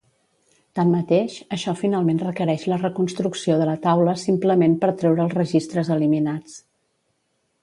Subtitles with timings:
[0.77, 6.61] Tanmateix, això finalment requereix la reconstrucció de la taula simplement per treure els registres eliminats.